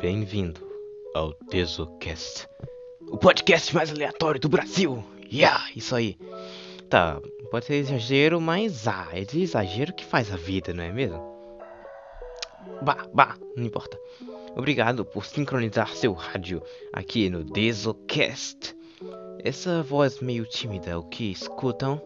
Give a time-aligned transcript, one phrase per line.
[0.00, 0.60] Bem-vindo
[1.12, 2.48] ao Desocast,
[3.10, 5.02] o podcast mais aleatório do Brasil.
[5.32, 6.16] Yeah, isso aí.
[6.88, 10.92] Tá, pode ser exagero, mas ah, é de exagero que faz a vida, não é
[10.92, 11.20] mesmo?
[12.80, 13.98] Bah, bah, não importa.
[14.56, 16.62] Obrigado por sincronizar seu rádio
[16.92, 18.76] aqui no Desocast.
[19.42, 22.00] Essa voz meio tímida, o que escutam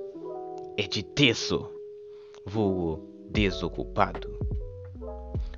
[0.79, 1.68] é de Teso,
[2.46, 4.32] vulgo desocupado.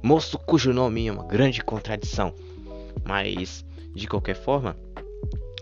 [0.05, 2.35] Moço cujo nome é uma grande contradição,
[3.07, 3.65] mas
[3.95, 4.77] de qualquer forma,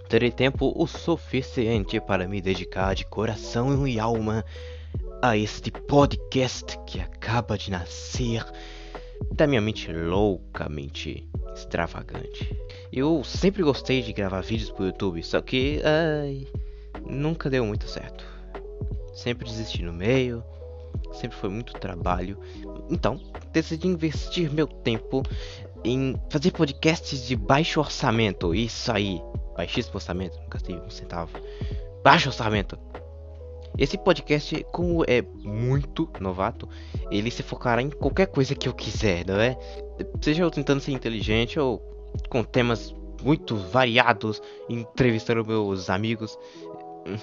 [0.08, 4.44] terei tempo o suficiente para me dedicar de coração e alma
[5.22, 8.44] a este podcast que acaba de nascer
[9.30, 11.24] da minha mente loucamente
[11.54, 12.52] extravagante.
[12.92, 16.48] Eu sempre gostei de gravar vídeos pro YouTube, só que ai,
[17.06, 18.24] nunca deu muito certo.
[19.14, 20.42] Sempre desisti no meio,
[21.12, 22.38] sempre foi muito trabalho.
[22.90, 23.20] Então,
[23.52, 25.22] decidi investir meu tempo
[25.84, 28.54] em fazer podcasts de baixo orçamento.
[28.54, 29.20] Isso aí,
[29.56, 31.32] baixíssimo orçamento, não gastei um centavo.
[32.02, 32.78] Baixo orçamento.
[33.78, 36.68] Esse podcast, como é muito novato,
[37.10, 39.56] ele se focará em qualquer coisa que eu quiser, não é?
[40.20, 41.78] Seja eu tentando ser inteligente ou
[42.28, 46.38] com temas muito variados, entrevistando meus amigos,
[47.06, 47.16] hum,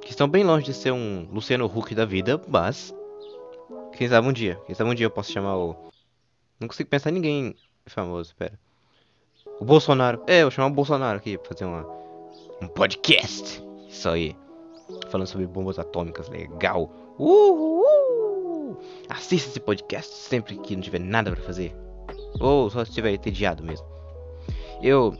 [0.00, 2.94] que estão bem longe de ser um Luciano Huck da vida, mas
[3.96, 5.74] quem sabe um dia, quem sabe um dia eu posso chamar o.
[6.60, 8.58] Não consigo pensar em ninguém famoso, pera.
[9.60, 10.22] O Bolsonaro.
[10.26, 11.86] É, eu vou chamar o Bolsonaro aqui pra fazer uma.
[12.60, 13.62] Um podcast.
[13.88, 14.36] Isso aí.
[15.10, 16.90] Falando sobre bombas atômicas, legal.
[17.18, 18.78] Uhul!
[19.08, 21.74] Assista esse podcast sempre que não tiver nada pra fazer.
[22.38, 23.86] Ou só estiver entediado mesmo.
[24.82, 25.16] Eu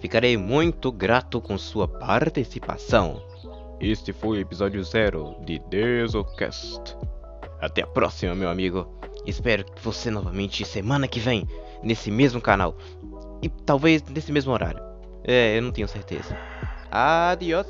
[0.00, 3.22] ficarei muito grato com sua participação.
[3.80, 6.96] Este foi o episódio 0 de Desocast.
[7.60, 8.88] Até a próxima, meu amigo.
[9.26, 11.46] Espero você novamente semana que vem,
[11.82, 12.76] nesse mesmo canal.
[13.42, 14.80] E talvez nesse mesmo horário.
[15.24, 16.36] É, eu não tenho certeza.
[16.90, 17.66] Adiós.